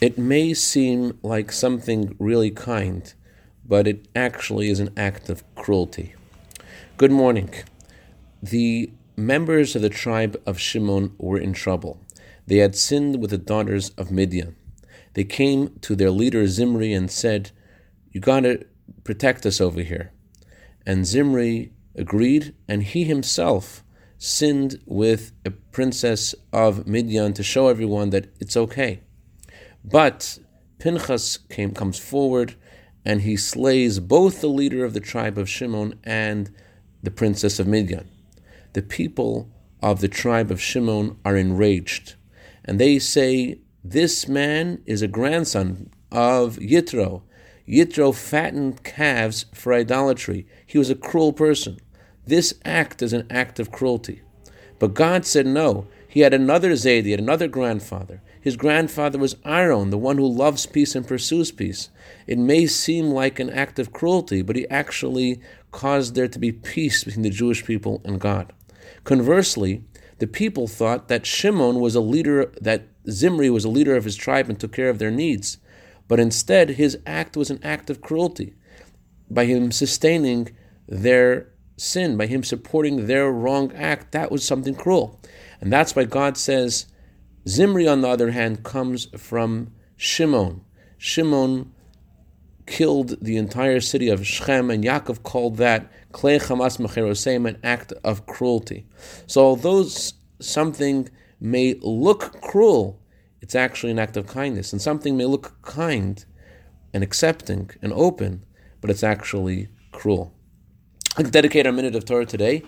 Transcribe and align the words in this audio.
It 0.00 0.16
may 0.16 0.54
seem 0.54 1.18
like 1.22 1.52
something 1.52 2.16
really 2.18 2.50
kind, 2.50 3.12
but 3.68 3.86
it 3.86 4.08
actually 4.16 4.70
is 4.70 4.80
an 4.80 4.94
act 4.96 5.28
of 5.28 5.44
cruelty. 5.54 6.14
Good 6.96 7.10
morning. 7.10 7.52
The 8.42 8.92
members 9.14 9.76
of 9.76 9.82
the 9.82 9.90
tribe 9.90 10.40
of 10.46 10.58
Shimon 10.58 11.14
were 11.18 11.38
in 11.38 11.52
trouble. 11.52 12.00
They 12.46 12.56
had 12.56 12.76
sinned 12.76 13.20
with 13.20 13.28
the 13.28 13.36
daughters 13.36 13.90
of 13.98 14.10
Midian. 14.10 14.56
They 15.12 15.24
came 15.24 15.78
to 15.82 15.94
their 15.94 16.10
leader 16.10 16.46
Zimri 16.46 16.94
and 16.94 17.10
said, 17.10 17.50
You 18.10 18.22
gotta 18.22 18.64
protect 19.04 19.44
us 19.44 19.60
over 19.60 19.82
here. 19.82 20.12
And 20.86 21.04
Zimri 21.04 21.72
agreed, 21.94 22.54
and 22.66 22.84
he 22.84 23.04
himself 23.04 23.84
sinned 24.16 24.80
with 24.86 25.32
a 25.44 25.50
princess 25.50 26.34
of 26.54 26.86
Midian 26.86 27.34
to 27.34 27.42
show 27.42 27.68
everyone 27.68 28.08
that 28.10 28.28
it's 28.40 28.56
okay. 28.56 29.02
But 29.84 30.38
Pinchas 30.78 31.38
came, 31.48 31.72
comes 31.72 31.98
forward 31.98 32.56
and 33.04 33.22
he 33.22 33.36
slays 33.36 33.98
both 33.98 34.40
the 34.40 34.48
leader 34.48 34.84
of 34.84 34.92
the 34.92 35.00
tribe 35.00 35.38
of 35.38 35.48
Shimon 35.48 35.98
and 36.04 36.54
the 37.02 37.10
princess 37.10 37.58
of 37.58 37.66
Midian. 37.66 38.08
The 38.72 38.82
people 38.82 39.50
of 39.82 40.00
the 40.00 40.08
tribe 40.08 40.50
of 40.50 40.60
Shimon 40.60 41.16
are 41.24 41.36
enraged, 41.36 42.14
and 42.64 42.78
they 42.78 42.98
say, 42.98 43.60
This 43.82 44.28
man 44.28 44.82
is 44.84 45.02
a 45.02 45.08
grandson 45.08 45.90
of 46.12 46.56
Yitro. 46.56 47.22
Yitro 47.66 48.14
fattened 48.14 48.82
calves 48.84 49.46
for 49.54 49.72
idolatry. 49.72 50.46
He 50.66 50.76
was 50.76 50.90
a 50.90 50.94
cruel 50.94 51.32
person. 51.32 51.78
This 52.26 52.54
act 52.64 53.00
is 53.00 53.12
an 53.12 53.26
act 53.30 53.58
of 53.58 53.72
cruelty. 53.72 54.22
But 54.78 54.94
God 54.94 55.24
said 55.24 55.46
no. 55.46 55.86
He 56.06 56.20
had 56.20 56.34
another 56.34 56.76
Zayd, 56.76 57.06
another 57.06 57.48
grandfather. 57.48 58.20
His 58.40 58.56
grandfather 58.56 59.18
was 59.18 59.34
Aharon, 59.36 59.90
the 59.90 59.98
one 59.98 60.16
who 60.16 60.26
loves 60.26 60.64
peace 60.64 60.94
and 60.94 61.06
pursues 61.06 61.52
peace. 61.52 61.90
It 62.26 62.38
may 62.38 62.66
seem 62.66 63.10
like 63.10 63.38
an 63.38 63.50
act 63.50 63.78
of 63.78 63.92
cruelty, 63.92 64.42
but 64.42 64.56
he 64.56 64.68
actually 64.68 65.40
caused 65.72 66.14
there 66.14 66.28
to 66.28 66.38
be 66.38 66.52
peace 66.52 67.04
between 67.04 67.22
the 67.22 67.30
Jewish 67.30 67.64
people 67.64 68.00
and 68.04 68.20
God. 68.20 68.52
Conversely, 69.04 69.84
the 70.18 70.26
people 70.26 70.66
thought 70.66 71.08
that 71.08 71.26
Shimon 71.26 71.80
was 71.80 71.94
a 71.94 72.00
leader, 72.00 72.52
that 72.60 72.88
Zimri 73.08 73.50
was 73.50 73.64
a 73.64 73.70
leader 73.70 73.96
of 73.96 74.04
his 74.04 74.16
tribe 74.16 74.48
and 74.48 74.58
took 74.58 74.72
care 74.72 74.90
of 74.90 74.98
their 74.98 75.10
needs. 75.10 75.58
But 76.08 76.20
instead, 76.20 76.70
his 76.70 76.98
act 77.06 77.36
was 77.36 77.50
an 77.50 77.60
act 77.62 77.88
of 77.88 78.00
cruelty 78.00 78.54
by 79.30 79.44
him 79.44 79.70
sustaining 79.70 80.56
their 80.88 81.48
sin, 81.76 82.16
by 82.16 82.26
him 82.26 82.42
supporting 82.42 83.06
their 83.06 83.30
wrong 83.30 83.72
act. 83.72 84.12
That 84.12 84.30
was 84.30 84.44
something 84.44 84.74
cruel. 84.74 85.20
And 85.60 85.72
that's 85.72 85.94
why 85.94 86.04
God 86.04 86.36
says, 86.36 86.86
Zimri, 87.50 87.88
on 87.88 88.00
the 88.00 88.08
other 88.08 88.30
hand, 88.30 88.62
comes 88.62 89.08
from 89.18 89.72
Shimon. 89.96 90.60
Shimon 90.98 91.72
killed 92.66 93.16
the 93.20 93.36
entire 93.36 93.80
city 93.80 94.08
of 94.08 94.24
Shechem, 94.24 94.70
and 94.70 94.84
Yaakov 94.84 95.24
called 95.24 95.56
that 95.56 95.90
Klei 96.12 96.40
Hamas 96.40 96.78
Mecheroseim, 96.78 97.48
an 97.48 97.58
act 97.64 97.92
of 98.04 98.24
cruelty. 98.26 98.86
So, 99.26 99.40
although 99.40 99.84
something 100.38 101.08
may 101.40 101.74
look 101.80 102.40
cruel, 102.40 103.02
it's 103.40 103.56
actually 103.56 103.90
an 103.90 103.98
act 103.98 104.16
of 104.16 104.28
kindness. 104.28 104.72
And 104.72 104.80
something 104.80 105.16
may 105.16 105.24
look 105.24 105.60
kind 105.62 106.24
and 106.94 107.02
accepting 107.02 107.70
and 107.82 107.92
open, 107.92 108.44
but 108.80 108.90
it's 108.90 109.02
actually 109.02 109.70
cruel. 109.90 110.32
To 111.16 111.24
dedicate 111.24 111.66
our 111.66 111.72
minute 111.72 111.96
of 111.96 112.04
Torah 112.04 112.26
today 112.26 112.62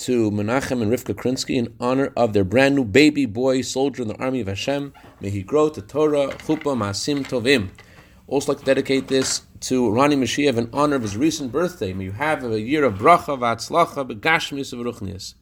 to 0.00 0.30
Menachem 0.30 0.80
and 0.80 0.90
Rivka 0.90 1.14
Krinsky 1.14 1.56
in 1.56 1.74
honor 1.78 2.10
of 2.16 2.32
their 2.32 2.42
brand 2.42 2.74
new 2.74 2.84
baby 2.84 3.26
boy 3.26 3.60
soldier 3.60 4.00
in 4.00 4.08
the 4.08 4.16
army 4.16 4.40
of 4.40 4.46
Hashem. 4.46 4.94
May 5.20 5.28
he 5.28 5.42
grow 5.42 5.68
to 5.68 5.82
Torah, 5.82 6.28
Chuppah, 6.28 6.74
Maasim 6.74 7.22
Tovim. 7.26 7.68
Also, 8.26 8.52
like 8.52 8.60
to 8.60 8.64
dedicate 8.64 9.08
this 9.08 9.42
to 9.60 9.90
Rani 9.90 10.16
Mashiach 10.16 10.56
in 10.56 10.70
honor 10.72 10.96
of 10.96 11.02
his 11.02 11.18
recent 11.18 11.52
birthday. 11.52 11.92
May 11.92 12.04
you 12.04 12.12
have 12.12 12.42
a 12.42 12.58
year 12.58 12.84
of 12.84 12.94
bracha, 12.94 13.38
v'atzlacha, 13.38 14.10
begashmis, 14.10 14.72
v'ruchnias. 14.74 15.34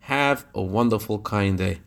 Have 0.00 0.46
a 0.54 0.62
wonderful, 0.62 1.18
kind 1.18 1.58
day. 1.58 1.80